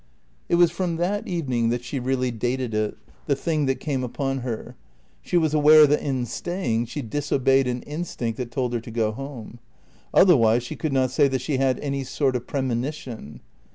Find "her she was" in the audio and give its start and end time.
4.39-5.53